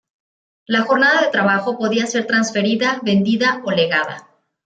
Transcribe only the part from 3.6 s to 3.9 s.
o